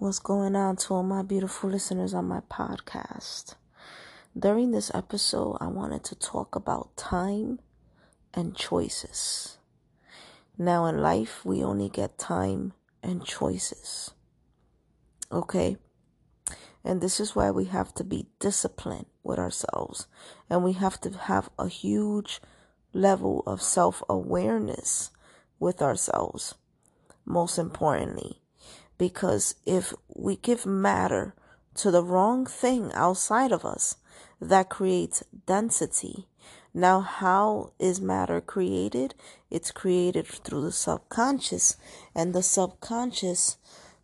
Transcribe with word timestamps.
What's 0.00 0.20
going 0.20 0.54
on 0.54 0.76
to 0.76 0.94
all 0.94 1.02
my 1.02 1.22
beautiful 1.22 1.70
listeners 1.70 2.14
on 2.14 2.28
my 2.28 2.38
podcast? 2.48 3.56
During 4.38 4.70
this 4.70 4.92
episode, 4.94 5.58
I 5.60 5.66
wanted 5.66 6.04
to 6.04 6.14
talk 6.14 6.54
about 6.54 6.96
time 6.96 7.58
and 8.32 8.54
choices. 8.54 9.58
Now, 10.56 10.86
in 10.86 10.98
life, 10.98 11.44
we 11.44 11.64
only 11.64 11.88
get 11.88 12.16
time 12.16 12.74
and 13.02 13.24
choices. 13.24 14.12
Okay? 15.32 15.78
And 16.84 17.00
this 17.00 17.18
is 17.18 17.34
why 17.34 17.50
we 17.50 17.64
have 17.64 17.92
to 17.94 18.04
be 18.04 18.28
disciplined 18.38 19.06
with 19.24 19.40
ourselves. 19.40 20.06
And 20.48 20.62
we 20.62 20.74
have 20.74 21.00
to 21.00 21.10
have 21.10 21.50
a 21.58 21.66
huge 21.66 22.40
level 22.92 23.42
of 23.48 23.60
self 23.60 24.04
awareness 24.08 25.10
with 25.58 25.82
ourselves. 25.82 26.54
Most 27.24 27.58
importantly, 27.58 28.42
because 28.98 29.54
if 29.64 29.94
we 30.14 30.36
give 30.36 30.66
matter 30.66 31.34
to 31.76 31.90
the 31.90 32.02
wrong 32.02 32.44
thing 32.44 32.90
outside 32.92 33.52
of 33.52 33.64
us, 33.64 33.96
that 34.40 34.68
creates 34.68 35.22
density. 35.46 36.26
Now, 36.74 37.00
how 37.00 37.72
is 37.78 38.00
matter 38.00 38.40
created? 38.40 39.14
It's 39.50 39.70
created 39.70 40.26
through 40.26 40.62
the 40.62 40.72
subconscious, 40.72 41.76
and 42.14 42.34
the 42.34 42.42
subconscious 42.42 43.56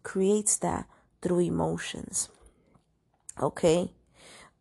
creates 0.03 0.57
that 0.59 0.87
through 1.21 1.41
emotions. 1.41 2.29
Okay? 3.41 3.93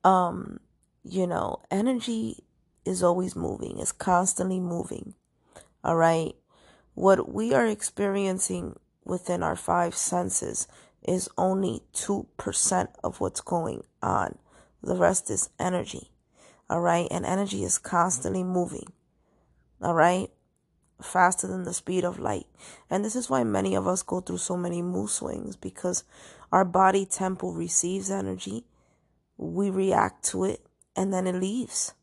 Um, 0.03 0.59
you 1.03 1.27
know, 1.27 1.61
energy 1.71 2.43
is 2.85 3.03
always 3.03 3.35
moving, 3.35 3.79
it's 3.79 3.91
constantly 3.91 4.59
moving. 4.59 5.13
All 5.83 5.95
right? 5.95 6.33
What 6.95 7.31
we 7.31 7.53
are 7.53 7.65
experiencing 7.65 8.77
within 9.05 9.43
our 9.43 9.55
five 9.55 9.95
senses 9.95 10.67
is 11.07 11.29
only 11.37 11.83
2% 11.93 12.87
of 13.03 13.19
what's 13.19 13.41
going 13.41 13.83
on. 14.01 14.37
The 14.81 14.95
rest 14.95 15.29
is 15.29 15.49
energy. 15.59 16.11
All 16.69 16.81
right. 16.81 17.07
And 17.11 17.25
energy 17.25 17.63
is 17.63 17.77
constantly 17.77 18.43
moving. 18.43 18.91
All 19.81 19.93
right. 19.93 20.29
Faster 21.01 21.47
than 21.47 21.63
the 21.63 21.73
speed 21.73 22.05
of 22.05 22.19
light. 22.19 22.47
And 22.89 23.03
this 23.03 23.15
is 23.15 23.29
why 23.29 23.43
many 23.43 23.75
of 23.75 23.87
us 23.87 24.03
go 24.03 24.21
through 24.21 24.37
so 24.37 24.55
many 24.55 24.81
mood 24.81 25.09
swings 25.09 25.55
because 25.55 26.03
our 26.51 26.63
body 26.63 27.05
temple 27.05 27.53
receives 27.53 28.09
energy. 28.09 28.65
We 29.37 29.69
react 29.69 30.23
to 30.31 30.45
it 30.45 30.65
and 30.95 31.13
then 31.13 31.27
it 31.27 31.35
leaves. 31.35 31.93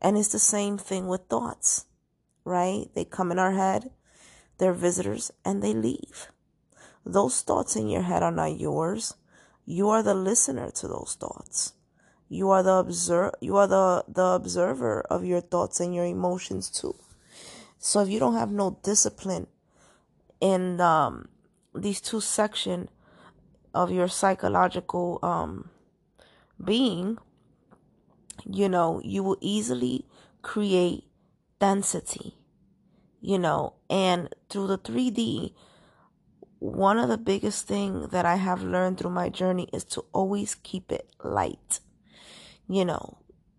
And 0.00 0.16
it's 0.16 0.32
the 0.32 0.38
same 0.38 0.78
thing 0.78 1.06
with 1.06 1.22
thoughts, 1.28 1.86
right? 2.44 2.86
They 2.94 3.04
come 3.04 3.30
in 3.32 3.38
our 3.38 3.52
head 3.52 3.90
they're 4.58 4.72
visitors 4.72 5.30
and 5.44 5.62
they 5.62 5.74
leave. 5.74 6.30
Those 7.04 7.42
thoughts 7.42 7.76
in 7.76 7.88
your 7.88 8.02
head 8.02 8.22
are 8.22 8.32
not 8.32 8.58
yours. 8.58 9.14
You 9.64 9.90
are 9.90 10.02
the 10.02 10.14
listener 10.14 10.70
to 10.72 10.88
those 10.88 11.16
thoughts. 11.18 11.72
You 12.28 12.50
are 12.50 12.62
the 12.62 12.74
observer, 12.74 13.36
you 13.40 13.56
are 13.56 13.68
the, 13.68 14.04
the 14.08 14.24
observer 14.24 15.02
of 15.02 15.24
your 15.24 15.40
thoughts 15.40 15.78
and 15.78 15.94
your 15.94 16.04
emotions 16.04 16.70
too. 16.70 16.96
So 17.78 18.00
if 18.00 18.08
you 18.08 18.18
don't 18.18 18.34
have 18.34 18.50
no 18.50 18.78
discipline 18.82 19.46
in 20.40 20.80
um, 20.80 21.28
these 21.74 22.00
two 22.00 22.20
section 22.20 22.88
of 23.74 23.92
your 23.92 24.08
psychological 24.08 25.20
um, 25.22 25.70
being, 26.62 27.18
you 28.44 28.68
know, 28.68 29.00
you 29.04 29.22
will 29.22 29.38
easily 29.40 30.06
create 30.42 31.04
density 31.60 32.35
you 33.20 33.38
know, 33.38 33.74
and 33.88 34.34
through 34.48 34.66
the 34.68 34.78
3D, 34.78 35.52
one 36.58 36.98
of 36.98 37.08
the 37.08 37.18
biggest 37.18 37.66
thing 37.66 38.08
that 38.08 38.24
I 38.24 38.36
have 38.36 38.62
learned 38.62 38.98
through 38.98 39.10
my 39.10 39.28
journey 39.28 39.68
is 39.72 39.84
to 39.84 40.04
always 40.12 40.54
keep 40.54 40.90
it 40.90 41.10
light, 41.22 41.80
you 42.68 42.84
know, 42.84 43.18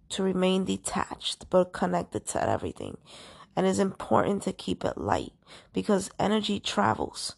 to 0.10 0.24
remain 0.24 0.66
detached 0.66 1.50
but 1.50 1.74
connected 1.74 2.26
to 2.28 2.50
everything. 2.50 2.98
And 3.56 3.66
it's 3.66 3.80
important 3.80 4.44
to 4.44 4.54
keep 4.54 4.86
it 4.86 4.98
light 4.98 5.34
because 5.74 6.12
energy 6.20 6.60
travels. 6.60 7.36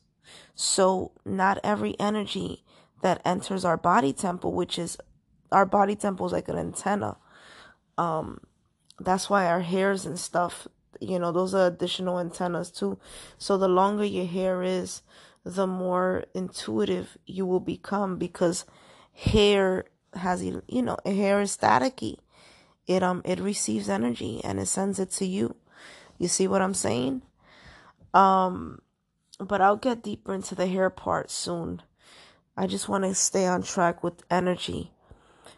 So 0.55 1.13
not 1.25 1.59
every 1.63 1.97
energy 1.99 2.63
that 3.01 3.21
enters 3.23 3.63
our 3.63 3.77
body 3.77 4.11
temple, 4.13 4.53
which 4.53 4.77
is 4.77 4.97
our 5.51 5.65
body 5.65 5.95
temple 5.95 6.25
is 6.25 6.33
like 6.33 6.49
an 6.49 6.57
antenna. 6.57 7.17
Um, 7.97 8.41
that's 8.99 9.29
why 9.29 9.45
our 9.45 9.61
hairs 9.61 10.05
and 10.05 10.19
stuff 10.19 10.67
you 10.99 11.19
know, 11.19 11.31
those 11.31 11.53
are 11.53 11.67
additional 11.67 12.19
antennas 12.19 12.71
too. 12.71 12.97
So 13.37 13.57
the 13.57 13.67
longer 13.67 14.05
your 14.05 14.25
hair 14.25 14.63
is, 14.63 15.01
the 15.43 15.67
more 15.67 16.25
intuitive 16.33 17.17
you 17.25 17.45
will 17.45 17.59
become 17.59 18.17
because 18.17 18.65
hair 19.13 19.85
has, 20.13 20.43
you 20.43 20.81
know, 20.81 20.97
hair 21.05 21.41
is 21.41 21.55
staticky. 21.55 22.17
It, 22.87 23.03
um, 23.03 23.21
it 23.23 23.39
receives 23.39 23.87
energy 23.87 24.41
and 24.43 24.59
it 24.59 24.65
sends 24.65 24.99
it 24.99 25.11
to 25.11 25.25
you. 25.25 25.55
You 26.17 26.27
see 26.27 26.47
what 26.47 26.61
I'm 26.61 26.73
saying? 26.73 27.21
Um, 28.13 28.81
but 29.39 29.61
I'll 29.61 29.77
get 29.77 30.03
deeper 30.03 30.33
into 30.33 30.55
the 30.55 30.67
hair 30.67 30.89
part 30.89 31.31
soon. 31.31 31.81
I 32.57 32.67
just 32.67 32.89
want 32.89 33.05
to 33.05 33.15
stay 33.15 33.45
on 33.45 33.63
track 33.63 34.03
with 34.03 34.23
energy. 34.29 34.91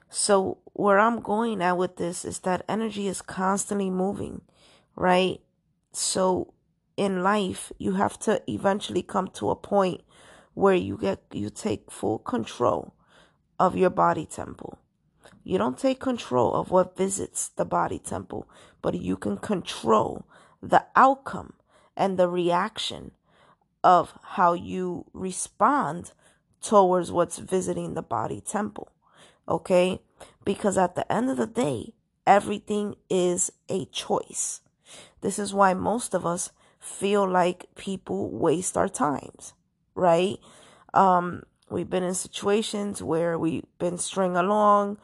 So 0.09 0.59
where 0.73 0.99
I'm 0.99 1.21
going 1.21 1.61
at 1.61 1.77
with 1.77 1.95
this 1.95 2.25
is 2.25 2.39
that 2.39 2.65
energy 2.67 3.07
is 3.07 3.21
constantly 3.21 3.89
moving 3.89 4.41
right? 5.01 5.41
So 5.91 6.53
in 6.95 7.23
life, 7.23 7.71
you 7.79 7.93
have 7.93 8.19
to 8.19 8.39
eventually 8.47 9.01
come 9.01 9.29
to 9.29 9.49
a 9.49 9.55
point 9.55 10.01
where 10.53 10.75
you 10.75 10.95
get 10.95 11.23
you 11.31 11.49
take 11.49 11.89
full 11.89 12.19
control 12.19 12.93
of 13.59 13.75
your 13.75 13.89
body 13.89 14.27
temple. 14.27 14.77
You 15.43 15.57
don't 15.57 15.77
take 15.77 15.99
control 15.99 16.53
of 16.53 16.69
what 16.69 16.95
visits 16.95 17.49
the 17.49 17.65
body 17.65 17.97
temple, 17.97 18.47
but 18.83 18.93
you 18.93 19.17
can 19.17 19.37
control 19.37 20.27
the 20.61 20.85
outcome 20.95 21.53
and 21.97 22.19
the 22.19 22.29
reaction 22.29 23.11
of 23.83 24.13
how 24.37 24.53
you 24.53 25.05
respond 25.13 26.11
towards 26.61 27.11
what's 27.11 27.39
visiting 27.39 27.95
the 27.95 28.03
body 28.03 28.39
temple. 28.39 28.91
Okay? 29.49 29.99
Because 30.45 30.77
at 30.77 30.93
the 30.93 31.11
end 31.11 31.31
of 31.31 31.37
the 31.37 31.47
day, 31.47 31.95
everything 32.27 32.97
is 33.09 33.51
a 33.67 33.85
choice. 33.85 34.61
This 35.21 35.39
is 35.39 35.53
why 35.53 35.73
most 35.73 36.13
of 36.13 36.25
us 36.25 36.51
feel 36.79 37.27
like 37.29 37.67
people 37.75 38.29
waste 38.31 38.75
our 38.75 38.89
times, 38.89 39.53
right? 39.95 40.37
Um, 40.93 41.43
we've 41.69 41.89
been 41.89 42.03
in 42.03 42.15
situations 42.15 43.01
where 43.01 43.37
we've 43.37 43.65
been 43.79 43.97
string 43.97 44.35
along. 44.35 44.97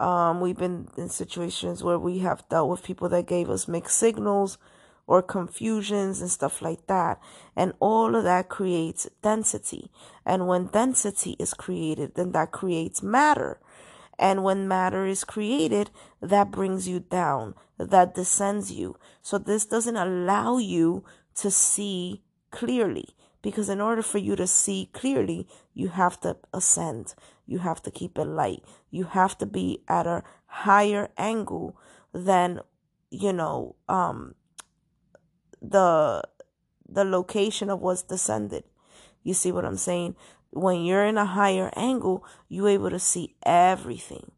Um, 0.00 0.40
we've 0.40 0.56
been 0.56 0.88
in 0.96 1.08
situations 1.08 1.82
where 1.84 1.98
we 1.98 2.18
have 2.18 2.48
dealt 2.48 2.70
with 2.70 2.82
people 2.82 3.08
that 3.10 3.26
gave 3.26 3.48
us 3.48 3.68
mixed 3.68 3.96
signals 3.98 4.58
or 5.06 5.22
confusions 5.22 6.20
and 6.20 6.30
stuff 6.30 6.62
like 6.62 6.86
that. 6.86 7.20
And 7.56 7.72
all 7.80 8.14
of 8.14 8.24
that 8.24 8.48
creates 8.48 9.08
density. 9.22 9.90
And 10.24 10.46
when 10.46 10.66
density 10.66 11.36
is 11.38 11.52
created, 11.52 12.14
then 12.14 12.32
that 12.32 12.52
creates 12.52 13.02
matter. 13.02 13.60
And 14.18 14.44
when 14.44 14.68
matter 14.68 15.06
is 15.06 15.24
created, 15.24 15.90
that 16.20 16.50
brings 16.50 16.86
you 16.86 17.00
down, 17.00 17.54
that 17.86 18.14
descends 18.14 18.72
you. 18.72 18.96
So 19.22 19.38
this 19.38 19.66
doesn't 19.66 19.96
allow 19.96 20.58
you 20.58 21.04
to 21.36 21.50
see 21.50 22.22
clearly. 22.50 23.10
Because 23.42 23.70
in 23.70 23.80
order 23.80 24.02
for 24.02 24.18
you 24.18 24.36
to 24.36 24.46
see 24.46 24.90
clearly, 24.92 25.48
you 25.72 25.88
have 25.88 26.20
to 26.20 26.36
ascend. 26.52 27.14
You 27.46 27.58
have 27.60 27.82
to 27.84 27.90
keep 27.90 28.18
it 28.18 28.24
light. 28.24 28.62
You 28.90 29.04
have 29.04 29.38
to 29.38 29.46
be 29.46 29.82
at 29.88 30.06
a 30.06 30.22
higher 30.46 31.08
angle 31.16 31.78
than, 32.12 32.60
you 33.10 33.32
know, 33.32 33.76
um, 33.88 34.34
the, 35.62 36.22
the 36.86 37.04
location 37.04 37.70
of 37.70 37.80
what's 37.80 38.02
descended. 38.02 38.64
You 39.22 39.32
see 39.32 39.52
what 39.52 39.64
I'm 39.64 39.76
saying? 39.76 40.16
when 40.50 40.84
you're 40.84 41.04
in 41.04 41.16
a 41.16 41.24
higher 41.24 41.70
angle, 41.76 42.24
you're 42.48 42.68
able 42.68 42.90
to 42.90 42.98
see 42.98 43.36
everything, 43.44 44.32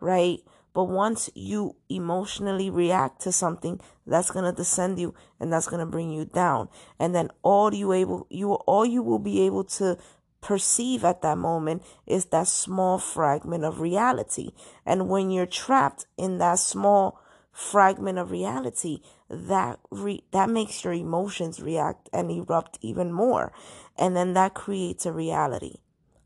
right? 0.00 0.40
But 0.76 0.90
once 0.90 1.30
you 1.34 1.76
emotionally 1.88 2.68
react 2.68 3.22
to 3.22 3.32
something, 3.32 3.80
that's 4.06 4.30
gonna 4.30 4.52
descend 4.52 4.98
you 4.98 5.14
and 5.40 5.50
that's 5.50 5.68
gonna 5.68 5.86
bring 5.86 6.10
you 6.10 6.26
down. 6.26 6.68
And 6.98 7.14
then 7.14 7.30
all 7.42 7.72
you 7.72 7.94
able 7.94 8.26
you 8.28 8.52
all 8.52 8.84
you 8.84 9.02
will 9.02 9.18
be 9.18 9.40
able 9.46 9.64
to 9.80 9.96
perceive 10.42 11.02
at 11.02 11.22
that 11.22 11.38
moment 11.38 11.82
is 12.06 12.26
that 12.26 12.48
small 12.48 12.98
fragment 12.98 13.64
of 13.64 13.80
reality. 13.80 14.50
And 14.84 15.08
when 15.08 15.30
you're 15.30 15.46
trapped 15.46 16.04
in 16.18 16.36
that 16.38 16.58
small 16.58 17.22
fragment 17.50 18.18
of 18.18 18.30
reality, 18.30 19.00
that 19.30 19.80
re- 19.90 20.24
that 20.32 20.50
makes 20.50 20.84
your 20.84 20.92
emotions 20.92 21.58
react 21.58 22.10
and 22.12 22.30
erupt 22.30 22.78
even 22.82 23.10
more 23.14 23.50
and 23.96 24.14
then 24.14 24.34
that 24.34 24.52
creates 24.52 25.06
a 25.06 25.12
reality 25.12 25.76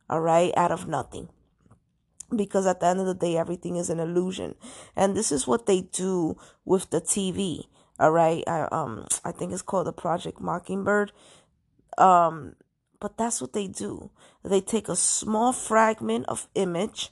all 0.08 0.20
right 0.20 0.52
out 0.56 0.72
of 0.72 0.88
nothing 0.88 1.28
because 2.34 2.66
at 2.66 2.80
the 2.80 2.86
end 2.86 3.00
of 3.00 3.06
the 3.06 3.14
day 3.14 3.36
everything 3.36 3.76
is 3.76 3.90
an 3.90 4.00
illusion 4.00 4.54
and 4.96 5.16
this 5.16 5.32
is 5.32 5.46
what 5.46 5.66
they 5.66 5.80
do 5.80 6.36
with 6.64 6.90
the 6.90 7.00
tv 7.00 7.66
all 7.98 8.10
right 8.10 8.44
i 8.46 8.62
um 8.72 9.06
i 9.24 9.32
think 9.32 9.52
it's 9.52 9.62
called 9.62 9.86
the 9.86 9.92
project 9.92 10.40
mockingbird 10.40 11.12
um 11.98 12.54
but 13.00 13.16
that's 13.16 13.40
what 13.40 13.54
they 13.54 13.66
do. 13.66 14.10
They 14.44 14.60
take 14.60 14.88
a 14.88 14.96
small 14.96 15.52
fragment 15.52 16.26
of 16.28 16.48
image. 16.54 17.10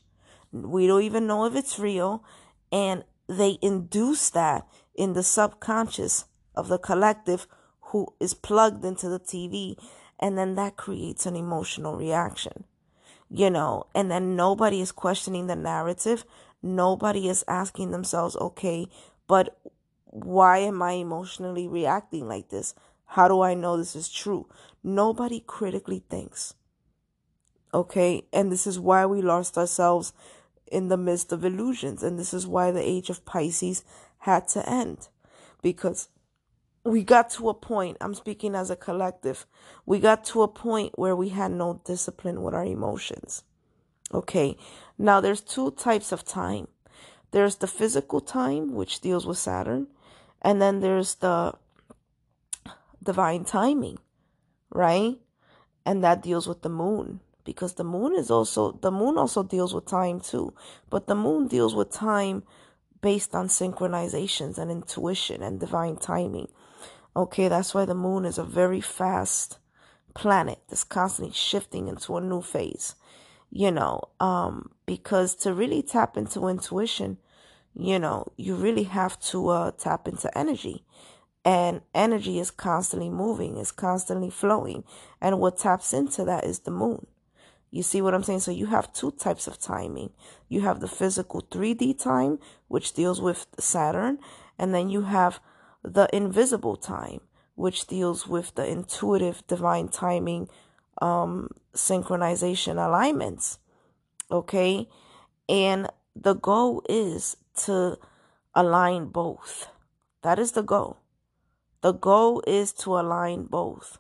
We 0.53 0.87
don't 0.87 1.03
even 1.03 1.27
know 1.27 1.47
if 1.47 1.57
it's 1.57 1.79
real. 1.79 2.23
And 2.71 3.05
they 3.27 3.59
induce 3.63 4.31
that 4.31 4.67
in 4.95 5.15
the 5.15 5.23
subconscious 5.23 6.27
of 6.55 6.69
the 6.69 6.79
collective 6.79 7.47
who 7.81 8.15
is 8.21 8.35
plugged 8.35 8.85
into 8.85 9.09
the 9.09 9.19
TV. 9.19 9.77
And 10.21 10.37
then 10.37 10.57
that 10.57 10.77
creates 10.77 11.25
an 11.25 11.37
emotional 11.37 11.97
reaction, 11.97 12.65
you 13.31 13.51
know, 13.51 13.87
and 13.95 14.11
then 14.11 14.37
nobody 14.37 14.81
is 14.81 14.93
questioning 14.93 15.47
the 15.47 15.57
narrative. 15.57 16.25
Nobody 16.63 17.29
is 17.29 17.45
asking 17.47 17.91
themselves, 17.91 18.37
okay, 18.37 18.87
but 19.27 19.59
why 20.05 20.59
am 20.59 20.83
I 20.83 20.93
emotionally 20.93 21.69
reacting 21.69 22.27
like 22.27 22.49
this? 22.49 22.75
How 23.05 23.29
do 23.29 23.41
I 23.41 23.55
know 23.55 23.77
this 23.77 23.97
is 23.97 24.09
true? 24.09 24.49
Nobody 24.83 25.43
critically 25.47 26.03
thinks. 26.09 26.55
Okay. 27.73 28.27
And 28.33 28.51
this 28.51 28.67
is 28.67 28.81
why 28.81 29.07
we 29.07 29.23
lost 29.23 29.59
ourselves 29.59 30.13
in 30.71 30.89
the 30.89 30.97
midst 30.97 31.33
of 31.33 31.45
illusions. 31.45 32.03
And 32.03 32.19
this 32.19 32.33
is 32.33 32.47
why 32.47 32.71
the 32.71 32.87
age 32.87 33.11
of 33.11 33.25
Pisces 33.25 33.85
had 34.21 34.49
to 34.49 34.69
end 34.69 35.09
because 35.63 36.09
we 36.85 37.03
got 37.03 37.31
to 37.31 37.49
a 37.49 37.55
point, 37.55 37.97
I'm 38.01 38.15
speaking 38.15 38.55
as 38.55 38.71
a 38.71 38.77
collective, 38.77 39.47
we 39.85 39.99
got 40.01 40.25
to 40.27 40.43
a 40.43 40.49
point 40.49 40.99
where 40.99 41.17
we 41.17 41.31
had 41.31 41.53
no 41.53 41.81
discipline 41.85 42.43
with 42.43 42.55
our 42.55 42.65
emotions. 42.65 43.45
Okay. 44.13 44.57
Now 44.97 45.21
there's 45.21 45.41
two 45.41 45.71
types 45.73 46.13
of 46.13 46.25
time. 46.25 46.69
There's 47.31 47.57
the 47.57 47.67
physical 47.67 48.21
time, 48.21 48.75
which 48.75 49.01
deals 49.01 49.27
with 49.27 49.37
Saturn, 49.37 49.89
and 50.41 50.63
then 50.63 50.81
there's 50.81 51.17
the 51.17 51.55
divine 53.03 53.45
timing, 53.45 53.99
right? 54.71 55.17
And 55.85 56.03
that 56.03 56.23
deals 56.23 56.47
with 56.47 56.63
the 56.63 56.71
moon 56.71 57.21
because 57.45 57.75
the 57.75 57.85
moon 57.85 58.15
is 58.15 58.31
also 58.31 58.73
the 58.73 58.91
moon 58.91 59.19
also 59.19 59.43
deals 59.43 59.75
with 59.75 59.87
time 59.87 60.21
too, 60.21 60.55
but 60.91 61.07
the 61.07 61.15
moon 61.15 61.49
deals 61.49 61.75
with 61.75 61.91
time 61.91 62.43
based 63.01 63.35
on 63.35 63.49
synchronizations 63.49 64.59
and 64.59 64.71
intuition 64.71 65.43
and 65.43 65.61
divine 65.61 65.97
timing. 65.97 66.49
Okay, 67.19 67.49
that's 67.49 67.75
why 67.75 67.85
the 67.85 67.97
moon 67.97 68.25
is 68.25 68.39
a 68.39 68.45
very 68.45 68.81
fast 68.81 69.59
planet 70.15 70.61
that's 70.69 70.85
constantly 70.85 71.35
shifting 71.35 71.89
into 71.89 72.17
a 72.17 72.21
new 72.21 72.41
phase. 72.41 72.95
You 73.51 73.73
know, 73.73 74.03
um, 74.21 74.71
because 74.87 75.35
to 75.43 75.53
really 75.53 75.83
tap 75.83 76.17
into 76.17 76.47
intuition, 76.47 77.19
you 77.75 77.99
know, 77.99 78.29
you 78.37 78.55
really 78.55 78.85
have 78.85 79.19
to 79.33 79.49
uh, 79.49 79.71
tap 79.73 80.07
into 80.07 80.39
energy. 80.39 80.85
And 81.45 81.81
energy 81.93 82.39
is 82.39 82.53
constantly 82.53 83.11
moving, 83.11 83.57
is 83.57 83.73
constantly 83.73 84.31
flowing. 84.31 84.85
And 85.21 85.41
what 85.41 85.59
taps 85.59 85.93
into 85.93 86.25
that 86.25 86.45
is 86.45 86.61
the 86.61 86.71
moon. 86.71 87.09
You 87.73 87.83
see 87.83 88.01
what 88.01 88.15
I'm 88.15 88.23
saying? 88.23 88.41
So 88.41 88.53
you 88.53 88.67
have 88.67 88.93
two 88.93 89.11
types 89.11 89.49
of 89.49 89.59
timing. 89.59 90.11
You 90.49 90.61
have 90.61 90.79
the 90.79 90.87
physical 90.87 91.43
3D 91.51 92.01
time, 92.01 92.39
which 92.69 92.93
deals 92.93 93.21
with 93.21 93.49
Saturn, 93.59 94.21
and 94.57 94.73
then 94.73 94.89
you 94.89 95.03
have 95.03 95.41
the 95.89 96.09
invisible 96.15 96.77
time, 96.77 97.21
which 97.55 97.87
deals 97.87 98.27
with 98.27 98.55
the 98.55 98.67
intuitive 98.67 99.47
divine 99.47 99.89
timing, 99.89 100.49
um, 101.01 101.49
synchronization 101.75 102.85
alignments. 102.85 103.59
Okay. 104.31 104.89
And 105.49 105.89
the 106.15 106.35
goal 106.35 106.83
is 106.89 107.37
to 107.65 107.99
align 108.55 109.07
both. 109.07 109.69
That 110.23 110.39
is 110.39 110.53
the 110.53 110.63
goal. 110.63 110.99
The 111.81 111.93
goal 111.93 112.43
is 112.47 112.73
to 112.75 112.99
align 112.99 113.45
both. 113.45 113.99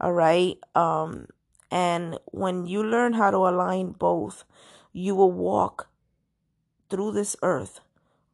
All 0.00 0.12
right. 0.12 0.58
Um, 0.74 1.26
and 1.70 2.18
when 2.26 2.66
you 2.66 2.82
learn 2.82 3.12
how 3.12 3.30
to 3.30 3.36
align 3.36 3.92
both, 3.92 4.44
you 4.92 5.14
will 5.14 5.32
walk 5.32 5.88
through 6.88 7.12
this 7.12 7.36
earth 7.42 7.80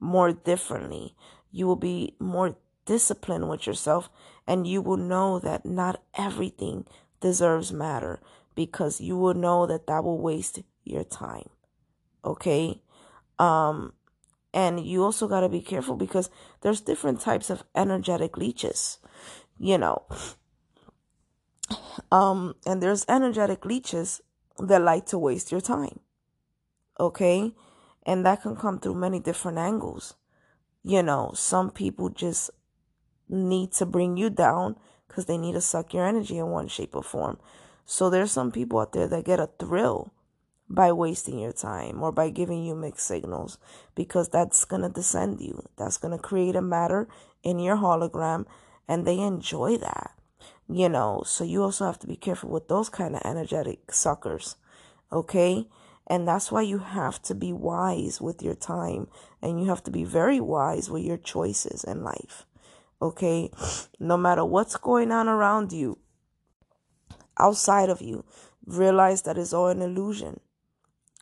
more 0.01 0.33
differently. 0.33 1.15
You 1.51 1.67
will 1.67 1.77
be 1.77 2.15
more 2.19 2.57
disciplined 2.87 3.49
with 3.49 3.67
yourself 3.67 4.09
and 4.47 4.67
you 4.67 4.81
will 4.81 4.97
know 4.97 5.39
that 5.39 5.67
not 5.67 6.03
everything 6.17 6.87
deserves 7.21 7.73
matter 7.73 8.21
because 8.55 9.01
you 9.01 9.17
will 9.17 9.35
know 9.35 9.67
that 9.67 9.87
that 9.87 10.03
will 10.03 10.19
waste 10.19 10.61
your 10.85 11.05
time. 11.05 11.49
Okay? 12.25 12.81
Um 13.39 13.93
and 14.57 14.81
you 14.81 15.05
also 15.05 15.29
got 15.29 15.41
to 15.41 15.51
be 15.51 15.61
careful 15.61 15.97
because 15.97 16.31
there's 16.63 16.81
different 16.81 17.21
types 17.21 17.51
of 17.51 17.63
energetic 17.75 18.39
leeches. 18.39 18.99
You 19.59 19.77
know, 19.77 20.07
um, 22.11 22.55
and 22.67 22.83
there's 22.83 23.05
energetic 23.07 23.67
leeches 23.67 24.23
that 24.59 24.81
like 24.81 25.05
to 25.07 25.19
waste 25.19 25.53
your 25.53 25.61
time. 25.61 26.01
Okay. 26.99 27.53
And 28.05 28.25
that 28.25 28.43
can 28.43 28.57
come 28.57 28.79
through 28.79 28.95
many 28.95 29.21
different 29.21 29.59
angles. 29.59 30.15
You 30.83 31.03
know, 31.03 31.33
some 31.35 31.71
people 31.71 32.09
just 32.09 32.51
need 33.29 33.73
to 33.73 33.87
bring 33.87 34.17
you 34.17 34.31
down 34.31 34.77
because 35.09 35.27
they 35.27 35.39
need 35.39 35.53
to 35.53 35.61
suck 35.61 35.95
your 35.95 36.07
energy 36.07 36.39
in 36.39 36.49
one 36.49 36.69
shape 36.69 36.95
or 36.95 37.03
form. 37.03 37.39
So 37.85 38.11
there's 38.11 38.33
some 38.33 38.53
people 38.53 38.79
out 38.79 38.93
there 38.93 39.09
that 39.09 39.25
get 39.25 39.41
a 39.41 39.51
thrill 39.59 40.13
by 40.69 40.91
wasting 40.93 41.39
your 41.39 41.53
time 41.53 42.03
or 42.03 42.11
by 42.11 42.31
giving 42.31 42.65
you 42.65 42.75
mixed 42.75 43.07
signals 43.07 43.59
because 43.95 44.29
that's 44.29 44.65
going 44.65 44.83
to 44.83 44.89
descend 44.89 45.41
you. 45.41 45.69
That's 45.77 45.97
going 45.97 46.17
to 46.17 46.23
create 46.23 46.57
a 46.57 46.63
matter 46.63 47.09
in 47.43 47.59
your 47.61 47.77
hologram 47.77 48.47
and 48.89 49.07
they 49.07 49.19
enjoy 49.19 49.77
that 49.77 50.17
you 50.69 50.89
know 50.89 51.23
so 51.25 51.45
you 51.45 51.63
also 51.63 51.85
have 51.87 51.99
to 51.99 52.07
be 52.07 52.17
careful 52.17 52.51
with 52.51 52.69
those 52.69 52.89
kind 52.89 53.15
of 53.15 53.23
energetic 53.25 53.93
suckers 53.93 54.57
okay 55.13 55.67
and 56.09 56.27
that's 56.27 56.53
why 56.53 56.63
you 56.63 56.79
have 56.79 57.21
to 57.23 57.35
be 57.35 57.53
wise 57.53 58.21
with 58.21 58.43
your 58.43 58.55
time 58.55 59.07
and 59.43 59.61
you 59.61 59.69
have 59.69 59.83
to 59.83 59.91
be 59.91 60.05
very 60.05 60.41
wise 60.41 60.91
with 60.91 61.05
your 61.05 61.17
choices 61.17 61.85
in 61.85 62.03
life 62.03 62.45
okay 63.01 63.51
no 64.01 64.17
matter 64.17 64.45
what's 64.45 64.77
going 64.77 65.11
on 65.11 65.29
around 65.29 65.73
you 65.73 65.99
outside 67.39 67.89
of 67.89 68.01
you 68.01 68.25
realize 68.67 69.23
that 69.23 69.39
it's 69.39 69.53
all 69.53 69.69
an 69.69 69.83
illusion 69.83 70.41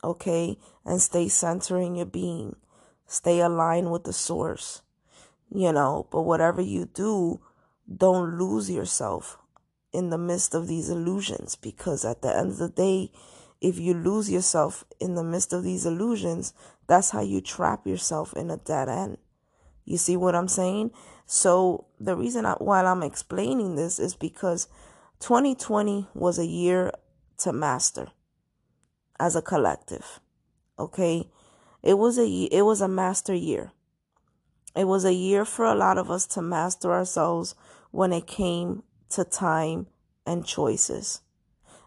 okay 0.03 0.57
and 0.85 1.01
stay 1.01 1.29
centering 1.29 1.97
your 1.97 2.07
being 2.07 2.55
stay 3.07 3.41
aligned 3.41 3.91
with 3.91 4.05
the 4.05 4.13
source 4.13 4.83
you 5.51 5.73
know 5.73 6.07
but 6.11 6.23
whatever 6.23 6.61
you 6.61 6.89
do 6.95 7.41
don't 7.97 8.39
lose 8.39 8.71
yourself 8.71 9.39
in 9.95 10.11
the 10.11 10.19
midst 10.19 10.55
of 10.55 10.67
these 10.67 10.91
illusions 10.91 11.55
because 11.55 12.05
at 12.05 12.21
the 12.21 12.37
end 12.37 12.51
of 12.51 12.59
the 12.59 12.69
day, 12.69 13.13
if 13.61 13.79
you 13.79 13.95
lose 13.95 14.31
yourself 14.31 14.85
in 15.01 15.15
the 15.15 15.23
midst 15.23 15.53
of 15.53 15.63
these 15.63 15.87
illusions, 15.87 16.53
that's 16.89 17.11
how 17.11 17.23
you 17.23 17.41
trap 17.41 17.87
yourself 17.87 18.35
in 18.35 18.51
a 18.51 18.57
dead 18.57 18.89
end. 18.89 19.19
You 19.85 19.97
see 19.97 20.17
what 20.17 20.35
I'm 20.35 20.49
saying? 20.49 20.91
So 21.27 21.87
the 21.99 22.17
reason 22.17 22.47
I, 22.47 22.53
why 22.55 22.85
I'm 22.85 23.03
explaining 23.03 23.77
this 23.77 23.99
is 23.99 24.15
because 24.15 24.69
2020 25.21 26.09
was 26.15 26.39
a 26.39 26.47
year 26.47 26.93
to 27.39 27.53
master 27.53 28.09
as 29.19 29.37
a 29.37 29.43
collective. 29.43 30.21
Okay? 30.79 31.29
It 31.83 31.99
was 31.99 32.19
a 32.19 32.27
it 32.27 32.63
was 32.63 32.81
a 32.81 32.89
master 32.89 33.35
year. 33.35 33.73
It 34.75 34.87
was 34.87 35.05
a 35.05 35.13
year 35.13 35.45
for 35.45 35.65
a 35.65 35.75
lot 35.75 35.99
of 35.99 36.11
us 36.11 36.27
to 36.29 36.43
master 36.43 36.93
ourselves 36.93 37.55
when 37.91 38.13
it 38.13 38.27
came 38.27 38.83
to 39.11 39.25
time 39.25 39.87
and 40.27 40.45
choices. 40.45 41.21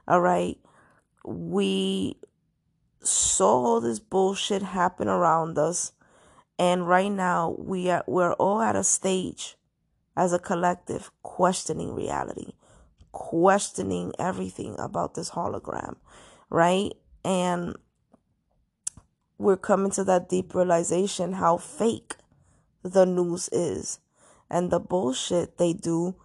All 0.08 0.22
right. 0.22 0.58
We 1.25 2.15
saw 3.01 3.65
all 3.65 3.82
this 3.82 4.00
bullshit 4.00 4.62
happen 4.62 5.08
around 5.08 5.58
us. 5.58 5.91
And 6.59 6.87
right 6.87 7.11
now 7.11 7.55
we 7.57 7.89
are, 7.89 8.03
we're 8.07 8.33
all 8.33 8.61
at 8.61 8.75
a 8.75 8.83
stage 8.83 9.55
as 10.15 10.33
a 10.33 10.39
collective 10.39 11.11
questioning 11.21 11.93
reality, 11.93 12.53
questioning 13.11 14.13
everything 14.17 14.75
about 14.79 15.13
this 15.13 15.31
hologram, 15.31 15.97
right? 16.49 16.91
And 17.23 17.75
we're 19.37 19.57
coming 19.57 19.91
to 19.91 20.03
that 20.05 20.29
deep 20.29 20.55
realization 20.55 21.33
how 21.33 21.57
fake 21.57 22.15
the 22.83 23.05
news 23.05 23.49
is 23.51 23.99
and 24.49 24.71
the 24.71 24.79
bullshit 24.79 25.57
they 25.57 25.73
do, 25.73 26.15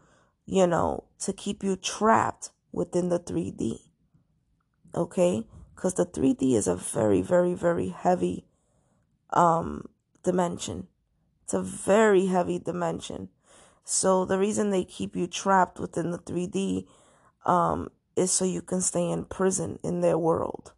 you 0.46 0.66
know, 0.66 1.04
to 1.20 1.32
keep 1.32 1.62
you 1.62 1.76
trapped 1.76 2.50
within 2.72 3.10
the 3.10 3.18
3D. 3.18 3.80
Okay? 4.94 5.46
Because 5.74 5.94
the 5.94 6.06
3D 6.06 6.54
is 6.54 6.66
a 6.66 6.76
very, 6.76 7.20
very, 7.20 7.54
very 7.54 7.88
heavy 7.88 8.46
um, 9.30 9.88
dimension. 10.22 10.88
It's 11.44 11.54
a 11.54 11.62
very 11.62 12.26
heavy 12.26 12.58
dimension. 12.58 13.28
So 13.84 14.24
the 14.24 14.38
reason 14.38 14.70
they 14.70 14.84
keep 14.84 15.16
you 15.16 15.26
trapped 15.26 15.78
within 15.78 16.10
the 16.10 16.18
3D 16.18 16.86
um, 17.44 17.90
is 18.16 18.30
so 18.30 18.44
you 18.44 18.62
can 18.62 18.80
stay 18.80 19.10
in 19.10 19.24
prison 19.24 19.78
in 19.82 20.00
their 20.00 20.18
world. 20.18 20.72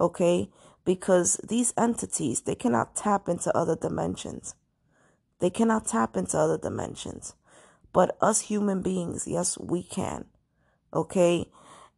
Okay? 0.00 0.50
Because 0.84 1.40
these 1.46 1.72
entities, 1.76 2.40
they 2.42 2.54
cannot 2.54 2.96
tap 2.96 3.28
into 3.28 3.56
other 3.56 3.76
dimensions. 3.76 4.54
They 5.38 5.50
cannot 5.50 5.86
tap 5.86 6.16
into 6.16 6.38
other 6.38 6.58
dimensions. 6.58 7.34
But 7.92 8.16
us 8.20 8.42
human 8.42 8.82
beings, 8.82 9.26
yes, 9.26 9.58
we 9.58 9.82
can. 9.82 10.26
Okay? 10.92 11.50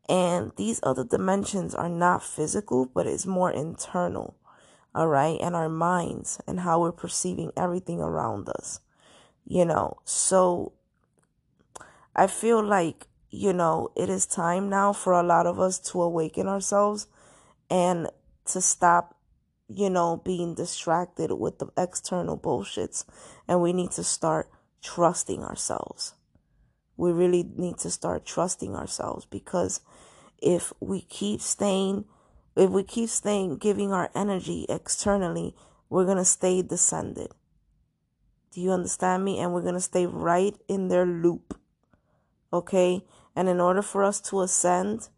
And 0.08 0.52
these 0.56 0.80
other 0.82 1.04
dimensions 1.04 1.74
are 1.74 1.88
not 1.88 2.22
physical, 2.22 2.86
but 2.86 3.06
it's 3.06 3.26
more 3.26 3.50
internal. 3.50 4.36
All 4.94 5.08
right. 5.08 5.38
And 5.40 5.56
our 5.56 5.68
minds 5.68 6.40
and 6.46 6.60
how 6.60 6.80
we're 6.80 6.92
perceiving 6.92 7.52
everything 7.56 8.00
around 8.00 8.48
us. 8.48 8.80
You 9.44 9.64
know, 9.64 9.98
so 10.04 10.72
I 12.14 12.26
feel 12.26 12.62
like, 12.62 13.06
you 13.30 13.52
know, 13.52 13.90
it 13.96 14.08
is 14.08 14.26
time 14.26 14.68
now 14.68 14.92
for 14.92 15.12
a 15.14 15.22
lot 15.22 15.46
of 15.46 15.58
us 15.58 15.78
to 15.90 16.02
awaken 16.02 16.46
ourselves 16.46 17.06
and 17.70 18.08
to 18.46 18.60
stop, 18.60 19.16
you 19.68 19.88
know, 19.88 20.20
being 20.24 20.54
distracted 20.54 21.32
with 21.32 21.58
the 21.58 21.68
external 21.76 22.38
bullshits. 22.38 23.04
And 23.48 23.62
we 23.62 23.72
need 23.72 23.90
to 23.92 24.04
start 24.04 24.48
trusting 24.82 25.42
ourselves. 25.42 26.14
We 26.96 27.10
really 27.10 27.50
need 27.56 27.78
to 27.78 27.90
start 27.90 28.26
trusting 28.26 28.76
ourselves 28.76 29.24
because 29.24 29.80
if 30.40 30.72
we 30.80 31.00
keep 31.00 31.40
staying, 31.40 32.04
if 32.56 32.70
we 32.70 32.82
keep 32.82 33.08
staying, 33.08 33.58
giving 33.58 33.92
our 33.92 34.10
energy 34.14 34.66
externally, 34.68 35.54
we're 35.88 36.04
going 36.04 36.18
to 36.18 36.24
stay 36.24 36.62
descended. 36.62 37.28
Do 38.52 38.60
you 38.60 38.70
understand 38.70 39.24
me? 39.24 39.38
And 39.38 39.52
we're 39.52 39.62
going 39.62 39.74
to 39.74 39.80
stay 39.80 40.06
right 40.06 40.54
in 40.68 40.88
their 40.88 41.06
loop. 41.06 41.58
Okay. 42.52 43.04
And 43.34 43.48
in 43.48 43.60
order 43.60 43.82
for 43.82 44.04
us 44.04 44.20
to 44.22 44.42
ascend, 44.42 45.08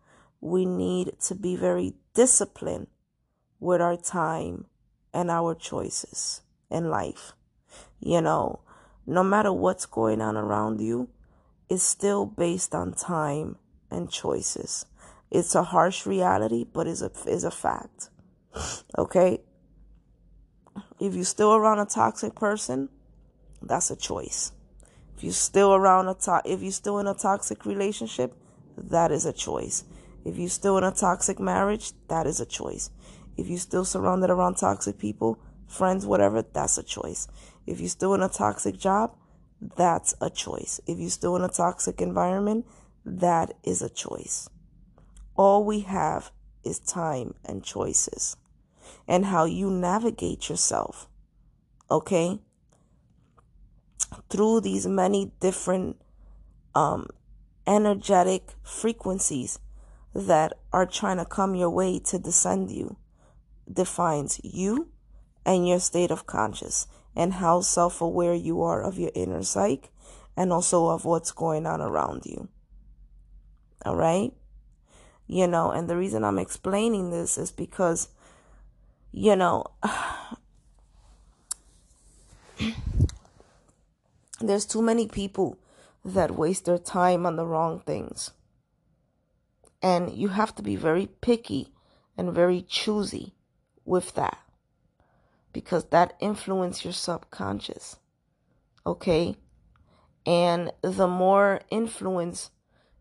we 0.40 0.64
need 0.64 1.14
to 1.22 1.34
be 1.34 1.56
very 1.56 1.94
disciplined 2.14 2.86
with 3.58 3.80
our 3.80 3.96
time 3.96 4.66
and 5.12 5.30
our 5.30 5.54
choices 5.54 6.42
in 6.70 6.90
life. 6.90 7.32
You 7.98 8.20
know, 8.20 8.60
no 9.06 9.24
matter 9.24 9.52
what's 9.52 9.86
going 9.86 10.20
on 10.20 10.36
around 10.36 10.80
you, 10.80 11.08
it's 11.68 11.82
still 11.82 12.26
based 12.26 12.74
on 12.74 12.92
time 12.92 13.56
and 13.90 14.10
choices. 14.10 14.86
It's 15.34 15.56
a 15.56 15.64
harsh 15.64 16.06
reality, 16.06 16.64
but 16.64 16.86
is 16.86 17.02
a 17.02 17.10
is 17.26 17.42
a 17.42 17.50
fact. 17.50 18.08
Okay? 18.96 19.42
If 21.00 21.16
you're 21.16 21.24
still 21.24 21.54
around 21.56 21.80
a 21.80 21.86
toxic 21.86 22.36
person, 22.36 22.88
that's 23.60 23.90
a 23.90 23.96
choice. 23.96 24.52
If 25.16 25.24
you're 25.24 25.32
still 25.32 25.74
around 25.74 26.06
a 26.06 26.14
to- 26.14 26.42
if 26.44 26.62
you're 26.62 26.70
still 26.70 27.00
in 27.00 27.08
a 27.08 27.14
toxic 27.14 27.66
relationship, 27.66 28.36
that 28.76 29.10
is 29.10 29.26
a 29.26 29.32
choice. 29.32 29.82
If 30.24 30.38
you're 30.38 30.48
still 30.48 30.78
in 30.78 30.84
a 30.84 30.92
toxic 30.92 31.40
marriage, 31.40 31.94
that 32.06 32.28
is 32.28 32.38
a 32.38 32.46
choice. 32.46 32.90
If 33.36 33.48
you're 33.48 33.58
still 33.58 33.84
surrounded 33.84 34.30
around 34.30 34.58
toxic 34.58 34.98
people, 34.98 35.40
friends, 35.66 36.06
whatever, 36.06 36.42
that's 36.42 36.78
a 36.78 36.84
choice. 36.84 37.26
If 37.66 37.80
you're 37.80 37.88
still 37.88 38.14
in 38.14 38.22
a 38.22 38.28
toxic 38.28 38.76
job, 38.78 39.16
that's 39.60 40.14
a 40.20 40.30
choice. 40.30 40.80
If 40.86 41.00
you're 41.00 41.10
still 41.10 41.34
in 41.34 41.42
a 41.42 41.48
toxic 41.48 42.00
environment, 42.00 42.66
that 43.04 43.56
is 43.64 43.82
a 43.82 43.90
choice. 43.90 44.48
All 45.36 45.64
we 45.64 45.80
have 45.80 46.30
is 46.64 46.78
time 46.78 47.34
and 47.44 47.64
choices 47.64 48.36
and 49.06 49.26
how 49.26 49.44
you 49.44 49.70
navigate 49.70 50.48
yourself. 50.48 51.08
Okay? 51.90 52.40
Through 54.30 54.60
these 54.60 54.86
many 54.86 55.32
different 55.40 55.96
um, 56.74 57.08
energetic 57.66 58.54
frequencies 58.62 59.58
that 60.14 60.52
are 60.72 60.86
trying 60.86 61.16
to 61.16 61.24
come 61.24 61.54
your 61.54 61.70
way 61.70 61.98
to 61.98 62.18
descend 62.18 62.70
you 62.70 62.96
defines 63.72 64.40
you 64.44 64.88
and 65.44 65.66
your 65.66 65.80
state 65.80 66.10
of 66.10 66.26
conscious 66.26 66.86
and 67.16 67.34
how 67.34 67.60
self 67.60 68.00
aware 68.00 68.34
you 68.34 68.62
are 68.62 68.82
of 68.82 68.98
your 68.98 69.10
inner 69.14 69.42
psyche 69.42 69.88
and 70.36 70.52
also 70.52 70.88
of 70.88 71.04
what's 71.04 71.32
going 71.32 71.66
on 71.66 71.80
around 71.80 72.24
you. 72.24 72.48
All 73.84 73.96
right? 73.96 74.32
You 75.34 75.46
know, 75.48 75.72
and 75.72 75.90
the 75.90 75.96
reason 75.96 76.22
I'm 76.22 76.38
explaining 76.38 77.10
this 77.10 77.36
is 77.38 77.50
because, 77.50 78.08
you 79.10 79.34
know, 79.34 79.64
there's 84.40 84.64
too 84.64 84.80
many 84.80 85.08
people 85.08 85.58
that 86.04 86.36
waste 86.36 86.66
their 86.66 86.78
time 86.78 87.26
on 87.26 87.34
the 87.34 87.44
wrong 87.44 87.80
things. 87.80 88.30
And 89.82 90.12
you 90.12 90.28
have 90.28 90.54
to 90.54 90.62
be 90.62 90.76
very 90.76 91.08
picky 91.20 91.72
and 92.16 92.32
very 92.32 92.62
choosy 92.62 93.34
with 93.84 94.14
that 94.14 94.38
because 95.52 95.86
that 95.86 96.14
influences 96.20 96.84
your 96.84 96.92
subconscious. 96.92 97.96
Okay? 98.86 99.34
And 100.24 100.70
the 100.82 101.08
more 101.08 101.62
influence 101.70 102.52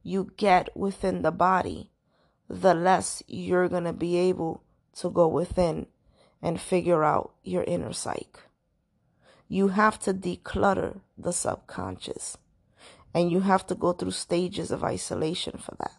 you 0.01 0.31
get 0.35 0.75
within 0.75 1.21
the 1.21 1.31
body, 1.31 1.91
the 2.53 2.75
less 2.75 3.23
you're 3.27 3.67
going 3.67 3.83
to 3.83 3.93
be 3.93 4.15
able 4.17 4.61
to 4.95 5.09
go 5.09 5.27
within 5.27 5.87
and 6.41 6.61
figure 6.61 7.03
out 7.03 7.33
your 7.43 7.63
inner 7.63 7.93
psyche. 7.93 8.27
You 9.47 9.69
have 9.69 9.99
to 9.99 10.13
declutter 10.13 10.99
the 11.17 11.33
subconscious 11.33 12.37
and 13.13 13.31
you 13.31 13.41
have 13.41 13.65
to 13.67 13.75
go 13.75 13.93
through 13.93 14.11
stages 14.11 14.71
of 14.71 14.83
isolation 14.83 15.57
for 15.57 15.75
that. 15.79 15.97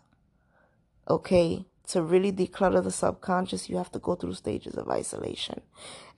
Okay? 1.08 1.64
To 1.88 2.02
really 2.02 2.32
declutter 2.32 2.82
the 2.82 2.90
subconscious, 2.90 3.68
you 3.68 3.76
have 3.76 3.92
to 3.92 3.98
go 3.98 4.14
through 4.14 4.34
stages 4.34 4.74
of 4.74 4.88
isolation 4.88 5.60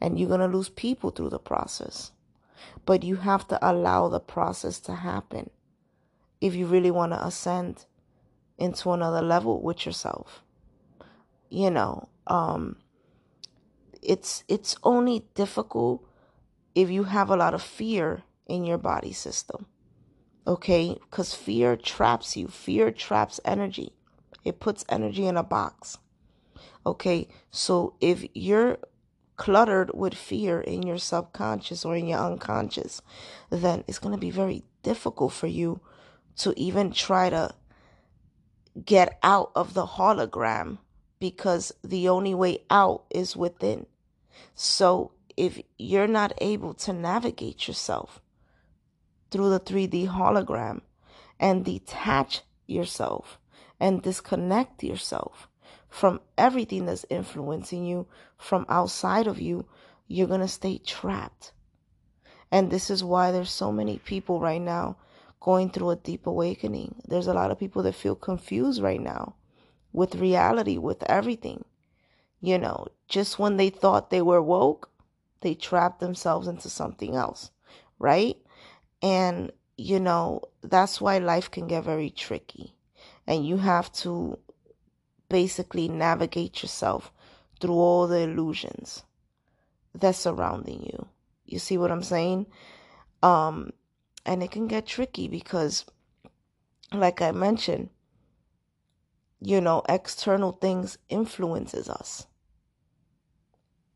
and 0.01 0.19
you're 0.19 0.29
going 0.29 0.41
to 0.41 0.55
lose 0.55 0.69
people 0.69 1.11
through 1.11 1.31
the 1.31 1.39
process. 1.39 2.13
But 2.85 3.03
you 3.03 3.17
have 3.17 3.49
to 3.49 3.59
allow 3.63 4.09
the 4.09 4.21
process 4.21 4.81
to 4.81 4.95
happen 4.97 5.51
if 6.41 6.55
you 6.55 6.67
really 6.67 6.91
want 6.91 7.13
to 7.13 7.25
ascend 7.25 7.87
into 8.59 8.91
another 8.91 9.23
level 9.23 9.61
with 9.63 9.87
yourself. 9.87 10.43
You 11.49 11.71
know, 11.71 12.09
um, 12.27 12.77
it's 14.03 14.45
it's 14.49 14.77
only 14.83 15.27
difficult 15.35 16.05
if 16.75 16.91
you 16.91 17.05
have 17.05 17.31
a 17.31 17.37
lot 17.37 17.55
of 17.55 17.63
fear 17.63 18.23
in 18.47 18.65
your 18.65 18.79
body 18.79 19.13
system. 19.13 19.67
Okay? 20.47 20.97
Because 21.11 21.35
fear 21.35 21.77
traps 21.77 22.37
you. 22.37 22.49
Fear 22.49 22.93
traps 22.93 23.41
energy. 23.45 23.93
It 24.45 24.61
puts 24.61 24.85
energy 24.89 25.27
in 25.27 25.37
a 25.37 25.43
box. 25.43 25.99
Okay? 26.85 27.29
So 27.51 27.95
if 28.01 28.25
you're 28.35 28.79
cluttered 29.37 29.91
with 29.93 30.15
fear 30.15 30.61
in 30.61 30.83
your 30.83 30.99
subconscious 30.99 31.85
or 31.85 31.97
in 31.97 32.07
your 32.07 32.21
unconscious, 32.21 33.03
then 33.51 33.85
it's 33.87 33.99
going 33.99 34.15
to 34.15 34.21
be 34.21 34.31
very 34.31 34.63
difficult 34.83 35.33
for 35.33 35.47
you 35.47 35.81
to 36.37 36.59
even 36.59 36.93
try 36.93 37.29
to 37.31 37.55
get 38.85 39.19
out 39.23 39.51
of 39.55 39.75
the 39.75 39.87
hologram 39.87 40.79
because 41.19 41.73
the 41.83 42.09
only 42.09 42.35
way 42.35 42.59
out 42.71 43.05
is 43.11 43.37
within. 43.37 43.87
So 44.55 45.13
if 45.37 45.61
you're 45.79 46.07
not 46.07 46.33
able 46.39 46.75
to 46.75 46.93
navigate 46.93 47.69
yourself 47.69 48.21
through 49.31 49.51
the 49.51 49.61
3D 49.61 50.09
hologram 50.09 50.81
and 51.39 51.65
detach 51.65 52.43
yourself 52.67 53.39
and 53.81 54.03
disconnect 54.03 54.83
yourself 54.83 55.49
from 55.89 56.21
everything 56.37 56.87
that's 56.87 57.07
influencing 57.09 57.85
you 57.85 58.07
from 58.37 58.67
outside 58.69 59.27
of 59.27 59.41
you, 59.41 59.67
you're 60.09 60.27
going 60.27 60.41
to 60.41 60.49
stay 60.49 60.79
trapped. 60.79 61.53
And 62.51 62.71
this 62.71 62.91
is 62.91 63.03
why 63.03 63.33
there's 63.33 63.51
so 63.51 63.73
many 63.73 63.99
people 63.99 64.41
right 64.41 64.61
now 64.61 64.97
going 65.41 65.71
through 65.71 65.91
a 65.91 65.97
deep 65.97 66.27
awakening. 66.27 66.97
There's 67.07 67.27
a 67.27 67.35
lot 67.35 67.51
of 67.51 67.59
people 67.59 67.83
that 67.85 67.95
feel 67.95 68.15
confused 68.15 68.83
right 68.83 69.01
now 69.01 69.35
with 69.93 70.15
reality, 70.17 70.79
with 70.79 71.03
everything. 71.05 71.65
You 72.41 72.59
know, 72.59 72.89
just 73.09 73.39
when 73.39 73.57
they 73.57 73.71
thought 73.71 74.11
they 74.11 74.23
were 74.23 74.43
woke, 74.43 74.91
they 75.41 75.55
trapped 75.55 76.01
themselves 76.01 76.49
into 76.49 76.69
something 76.69 77.15
else, 77.15 77.51
right? 77.99 78.37
And, 79.03 79.53
you 79.77 80.01
know, 80.01 80.43
that's 80.63 81.01
why 81.01 81.19
life 81.19 81.51
can 81.51 81.67
get 81.67 81.85
very 81.85 82.11
tricky. 82.11 82.75
And 83.27 83.47
you 83.47 83.57
have 83.59 83.93
to 83.95 84.39
basically 85.29 85.89
navigate 85.89 86.63
yourself 86.63 87.13
through 87.61 87.75
all 87.75 88.07
the 88.07 88.21
illusions 88.21 89.05
that's 89.95 90.19
surrounding 90.19 90.83
you. 90.83 91.09
You 91.45 91.59
see 91.59 91.79
what 91.79 91.91
I'm 91.91 92.03
saying? 92.03 92.47
Um, 93.23 93.73
and 94.27 94.43
it 94.43 94.51
can 94.51 94.67
get 94.67 94.87
tricky 94.87 95.29
because 95.29 95.87
like 96.93 97.23
i 97.23 97.33
mentioned 97.33 97.89
you 99.41 99.61
know 99.61 99.83
external 99.89 100.53
things 100.53 100.99
influences 101.09 101.89
us. 101.89 102.27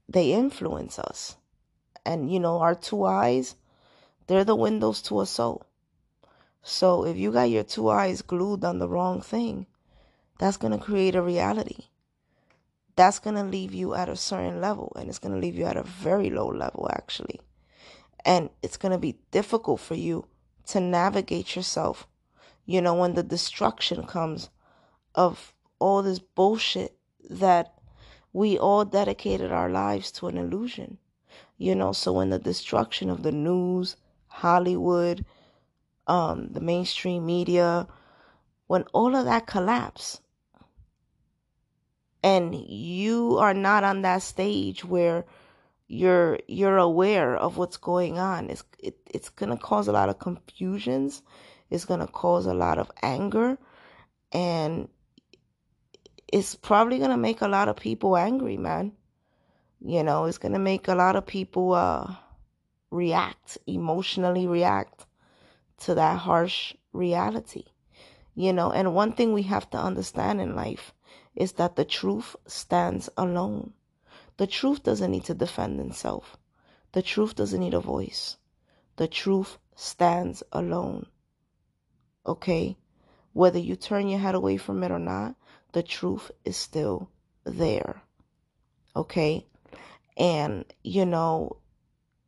They 0.08 0.32
influence 0.32 0.98
us. 0.98 1.36
And 2.04 2.32
you 2.32 2.40
know 2.40 2.58
our 2.58 2.74
two 2.74 3.04
eyes 3.04 3.56
they're 4.26 4.44
the 4.44 4.56
windows 4.56 5.02
to 5.02 5.20
a 5.20 5.26
soul. 5.26 5.66
So 6.62 7.04
if 7.04 7.16
you 7.16 7.32
got 7.32 7.50
your 7.50 7.64
two 7.64 7.88
eyes 7.88 8.22
glued 8.22 8.64
on 8.64 8.78
the 8.78 8.88
wrong 8.88 9.20
thing 9.20 9.66
that's 10.38 10.56
going 10.56 10.72
to 10.72 10.84
create 10.84 11.14
a 11.14 11.22
reality. 11.22 11.88
That's 12.96 13.18
going 13.18 13.36
to 13.36 13.42
leave 13.42 13.74
you 13.74 13.94
at 13.94 14.08
a 14.08 14.16
certain 14.16 14.60
level 14.60 14.92
and 14.96 15.08
it's 15.08 15.18
going 15.18 15.34
to 15.34 15.40
leave 15.40 15.56
you 15.56 15.64
at 15.64 15.76
a 15.76 15.82
very 15.82 16.30
low 16.30 16.48
level 16.48 16.88
actually 16.92 17.40
and 18.24 18.50
it's 18.62 18.76
going 18.76 18.92
to 18.92 18.98
be 18.98 19.18
difficult 19.30 19.80
for 19.80 19.94
you 19.94 20.26
to 20.68 20.80
navigate 20.80 21.56
yourself, 21.56 22.06
you 22.64 22.80
know, 22.80 22.94
when 22.94 23.14
the 23.14 23.22
destruction 23.22 24.04
comes 24.06 24.50
of 25.14 25.52
all 25.78 26.02
this 26.02 26.18
bullshit 26.18 26.96
that 27.28 27.74
we 28.32 28.58
all 28.58 28.84
dedicated 28.84 29.50
our 29.50 29.68
lives 29.68 30.12
to 30.12 30.28
an 30.28 30.36
illusion. 30.36 30.98
You 31.58 31.74
know, 31.74 31.92
so 31.92 32.12
when 32.12 32.30
the 32.30 32.38
destruction 32.38 33.10
of 33.10 33.22
the 33.22 33.32
news, 33.32 33.96
Hollywood, 34.26 35.24
um, 36.06 36.48
the 36.52 36.60
mainstream 36.60 37.26
media, 37.26 37.86
when 38.66 38.84
all 38.92 39.14
of 39.16 39.24
that 39.24 39.46
collapse, 39.46 40.20
and 42.22 42.54
you 42.54 43.38
are 43.38 43.54
not 43.54 43.84
on 43.84 44.02
that 44.02 44.22
stage 44.22 44.84
where 44.84 45.24
you're 45.92 46.38
you're 46.46 46.76
aware 46.76 47.36
of 47.36 47.56
what's 47.56 47.76
going 47.76 48.16
on. 48.16 48.48
It's 48.48 48.62
it, 48.78 48.96
it's 49.10 49.28
going 49.28 49.50
to 49.50 49.56
cause 49.56 49.88
a 49.88 49.92
lot 49.92 50.08
of 50.08 50.20
confusions. 50.20 51.20
It's 51.68 51.84
going 51.84 51.98
to 51.98 52.06
cause 52.06 52.46
a 52.46 52.54
lot 52.54 52.78
of 52.78 52.92
anger. 53.02 53.58
And 54.30 54.88
it's 56.32 56.54
probably 56.54 56.98
going 56.98 57.10
to 57.10 57.16
make 57.16 57.40
a 57.40 57.48
lot 57.48 57.68
of 57.68 57.74
people 57.74 58.16
angry 58.16 58.56
man. 58.56 58.92
You 59.80 60.04
know 60.04 60.26
it's 60.26 60.38
going 60.38 60.52
to 60.52 60.60
make 60.60 60.86
a 60.86 60.94
lot 60.94 61.16
of 61.16 61.26
people 61.26 61.72
uh 61.72 62.14
react 62.92 63.58
emotionally 63.66 64.46
react 64.46 65.06
to 65.78 65.96
that 65.96 66.20
harsh 66.20 66.72
reality. 66.92 67.64
You 68.36 68.52
know 68.52 68.70
and 68.70 68.94
one 68.94 69.10
thing 69.14 69.32
we 69.32 69.42
have 69.42 69.68
to 69.70 69.78
understand 69.78 70.40
in 70.40 70.54
life 70.54 70.94
is 71.34 71.54
that 71.54 71.74
the 71.74 71.84
truth 71.84 72.36
stands 72.46 73.08
alone. 73.16 73.72
The 74.40 74.46
truth 74.46 74.82
doesn't 74.82 75.10
need 75.10 75.24
to 75.24 75.34
defend 75.34 75.78
itself. 75.80 76.38
The 76.92 77.02
truth 77.02 77.34
doesn't 77.34 77.60
need 77.60 77.74
a 77.74 77.78
voice. 77.78 78.38
The 78.96 79.06
truth 79.06 79.58
stands 79.74 80.42
alone. 80.50 81.08
Okay? 82.24 82.78
Whether 83.34 83.58
you 83.58 83.76
turn 83.76 84.08
your 84.08 84.18
head 84.18 84.34
away 84.34 84.56
from 84.56 84.82
it 84.82 84.90
or 84.90 84.98
not, 84.98 85.34
the 85.72 85.82
truth 85.82 86.30
is 86.42 86.56
still 86.56 87.10
there. 87.44 88.00
Okay? 88.96 89.46
And, 90.16 90.64
you 90.82 91.04
know, 91.04 91.58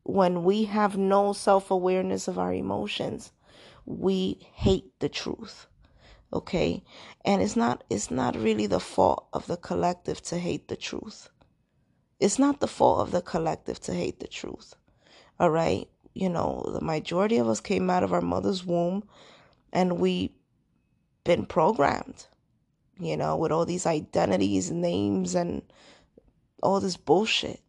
when 0.02 0.44
we 0.44 0.64
have 0.64 0.98
no 0.98 1.32
self 1.32 1.70
awareness 1.70 2.28
of 2.28 2.38
our 2.38 2.52
emotions, 2.52 3.32
we 3.86 4.46
hate 4.52 4.92
the 5.00 5.08
truth 5.08 5.66
okay 6.34 6.82
and 7.24 7.42
it's 7.42 7.56
not 7.56 7.84
it's 7.90 8.10
not 8.10 8.34
really 8.36 8.66
the 8.66 8.80
fault 8.80 9.28
of 9.34 9.46
the 9.46 9.56
collective 9.56 10.22
to 10.22 10.38
hate 10.38 10.68
the 10.68 10.76
truth 10.76 11.28
it's 12.22 12.38
not 12.38 12.60
the 12.60 12.68
fault 12.68 13.00
of 13.00 13.10
the 13.10 13.20
collective 13.20 13.80
to 13.80 13.92
hate 13.92 14.20
the 14.20 14.28
truth 14.28 14.74
all 15.40 15.50
right 15.50 15.88
you 16.14 16.28
know 16.28 16.64
the 16.72 16.80
majority 16.80 17.36
of 17.36 17.48
us 17.48 17.60
came 17.60 17.90
out 17.90 18.02
of 18.02 18.12
our 18.12 18.20
mother's 18.20 18.64
womb 18.64 19.02
and 19.72 19.98
we 19.98 20.32
been 21.24 21.44
programmed 21.46 22.26
you 22.98 23.16
know 23.16 23.36
with 23.36 23.52
all 23.52 23.64
these 23.64 23.86
identities 23.86 24.70
names 24.70 25.34
and 25.34 25.62
all 26.62 26.80
this 26.80 26.96
bullshit. 26.96 27.60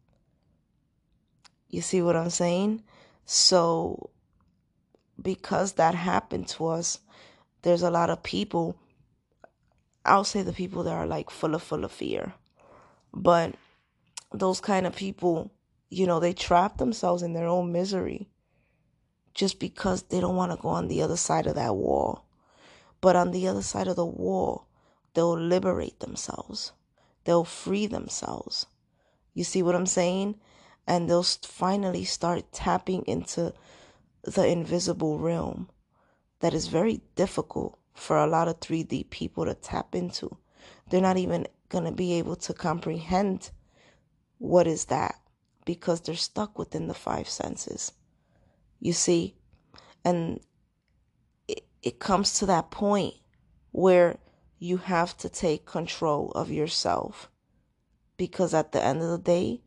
You 1.69 1.81
see 1.81 2.01
what 2.01 2.15
i'm 2.15 2.29
saying? 2.29 2.83
So 3.25 4.11
because 5.21 5.73
that 5.73 5.95
happened 5.95 6.47
to 6.49 6.67
us 6.67 6.99
there's 7.63 7.81
a 7.81 7.91
lot 7.91 8.09
of 8.09 8.21
people 8.23 8.75
I'll 10.05 10.25
say 10.25 10.41
the 10.41 10.53
people 10.53 10.83
that 10.83 10.93
are 10.93 11.07
like 11.07 11.29
full 11.29 11.55
of 11.55 11.63
full 11.63 11.85
of 11.85 11.91
fear. 11.91 12.33
But 13.13 13.55
those 14.33 14.59
kind 14.59 14.85
of 14.85 14.95
people, 14.95 15.51
you 15.89 16.07
know, 16.07 16.19
they 16.19 16.33
trap 16.33 16.77
themselves 16.77 17.21
in 17.23 17.33
their 17.33 17.47
own 17.47 17.71
misery 17.71 18.27
just 19.33 19.59
because 19.59 20.03
they 20.03 20.19
don't 20.19 20.35
want 20.35 20.51
to 20.51 20.61
go 20.61 20.69
on 20.69 20.87
the 20.87 21.01
other 21.01 21.17
side 21.17 21.47
of 21.47 21.55
that 21.55 21.75
wall. 21.75 22.25
But 23.01 23.15
on 23.15 23.31
the 23.31 23.47
other 23.47 23.61
side 23.61 23.87
of 23.87 23.95
the 23.95 24.05
wall, 24.05 24.67
they'll 25.13 25.37
liberate 25.37 25.99
themselves. 25.99 26.71
They'll 27.25 27.43
free 27.43 27.87
themselves. 27.87 28.65
You 29.33 29.43
see 29.43 29.63
what 29.63 29.75
I'm 29.75 29.85
saying? 29.85 30.35
And 30.87 31.09
they'll 31.09 31.23
finally 31.23 32.03
start 32.03 32.51
tapping 32.51 33.03
into 33.03 33.53
the 34.23 34.47
invisible 34.47 35.19
realm 35.19 35.69
that 36.39 36.53
is 36.53 36.67
very 36.67 37.01
difficult 37.15 37.77
for 37.93 38.17
a 38.17 38.27
lot 38.27 38.47
of 38.47 38.59
3D 38.59 39.09
people 39.09 39.45
to 39.45 39.53
tap 39.53 39.95
into. 39.95 40.37
They're 40.89 41.01
not 41.01 41.17
even 41.17 41.47
going 41.69 41.85
to 41.85 41.91
be 41.91 42.13
able 42.13 42.35
to 42.37 42.53
comprehend 42.53 43.51
what 44.43 44.67
is 44.67 44.85
that 44.85 45.15
because 45.63 46.01
they're 46.01 46.15
stuck 46.15 46.59
within 46.59 46.87
the 46.87 46.93
five 46.93 47.29
senses. 47.29 47.93
You 48.81 48.91
see? 48.91 49.37
And 50.03 50.41
it, 51.47 51.65
it 51.81 51.99
comes 51.99 52.39
to 52.39 52.45
that 52.47 52.69
point 52.69 53.13
where 53.71 54.17
you 54.59 54.75
have 54.75 55.15
to 55.19 55.29
take 55.29 55.65
control 55.65 56.29
of 56.31 56.51
yourself 56.51 57.29
because 58.17 58.53
at 58.53 58.73
the 58.73 58.83
end 58.83 59.01
of 59.01 59.11
the 59.11 59.17
day, 59.17 59.61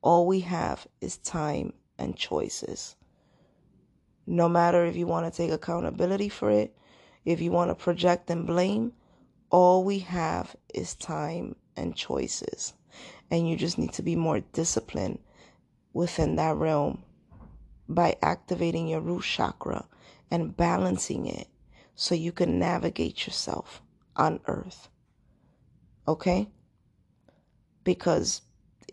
all 0.00 0.26
we 0.26 0.40
have 0.40 0.86
is 1.02 1.18
time 1.18 1.74
and 1.98 2.16
choices. 2.16 2.96
No 4.26 4.48
matter 4.48 4.86
if 4.86 4.96
you 4.96 5.06
want 5.06 5.30
to 5.30 5.36
take 5.36 5.50
accountability 5.50 6.30
for 6.30 6.50
it, 6.50 6.74
if 7.26 7.42
you 7.42 7.52
want 7.52 7.70
to 7.70 7.74
project 7.74 8.30
and 8.30 8.46
blame, 8.46 8.94
all 9.50 9.84
we 9.84 9.98
have 9.98 10.56
is 10.72 10.94
time 10.94 11.54
and 11.76 11.94
choices. 11.94 12.72
And 13.30 13.48
you 13.48 13.56
just 13.56 13.78
need 13.78 13.92
to 13.94 14.02
be 14.02 14.16
more 14.16 14.40
disciplined 14.40 15.18
within 15.92 16.36
that 16.36 16.56
realm 16.56 17.02
by 17.88 18.16
activating 18.22 18.88
your 18.88 19.00
root 19.00 19.22
chakra 19.22 19.86
and 20.30 20.56
balancing 20.56 21.26
it 21.26 21.48
so 21.94 22.14
you 22.14 22.32
can 22.32 22.58
navigate 22.58 23.26
yourself 23.26 23.82
on 24.16 24.40
earth. 24.46 24.88
Okay? 26.08 26.48
Because 27.84 28.42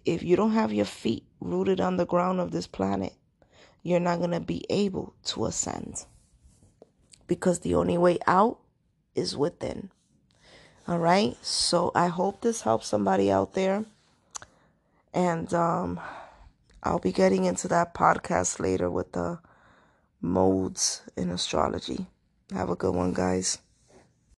if 0.05 0.23
you 0.23 0.35
don't 0.35 0.51
have 0.51 0.73
your 0.73 0.85
feet 0.85 1.25
rooted 1.39 1.79
on 1.79 1.97
the 1.97 2.05
ground 2.05 2.39
of 2.39 2.51
this 2.51 2.67
planet, 2.67 3.13
you're 3.83 3.99
not 3.99 4.19
going 4.19 4.31
to 4.31 4.39
be 4.39 4.65
able 4.69 5.13
to 5.23 5.45
ascend 5.45 6.05
because 7.27 7.59
the 7.59 7.75
only 7.75 7.97
way 7.97 8.17
out 8.27 8.59
is 9.15 9.37
within. 9.37 9.89
All 10.89 10.97
right. 10.97 11.37
So 11.45 11.91
I 11.93 12.07
hope 12.07 12.41
this 12.41 12.61
helps 12.61 12.87
somebody 12.87 13.31
out 13.31 13.53
there. 13.53 13.85
And 15.13 15.53
um, 15.53 15.99
I'll 16.81 16.97
be 16.97 17.11
getting 17.11 17.45
into 17.45 17.67
that 17.67 17.93
podcast 17.93 18.59
later 18.59 18.89
with 18.89 19.11
the 19.11 19.37
modes 20.19 21.03
in 21.15 21.29
astrology. 21.29 22.07
Have 22.51 22.71
a 22.71 22.75
good 22.75 22.95
one, 22.95 23.13
guys. 23.13 23.59